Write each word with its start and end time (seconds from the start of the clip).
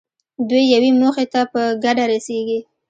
دوی 0.49 0.63
یوې 0.73 0.89
موخې 1.01 1.25
ته 1.33 1.41
په 1.51 1.61
ګډه 1.83 2.03
رسېږي. 2.11 2.59